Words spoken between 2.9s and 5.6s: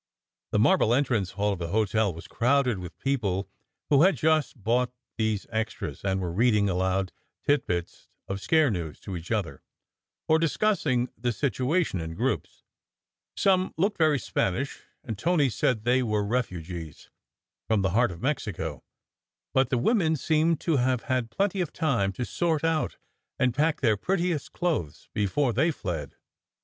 peo ple who had just bought these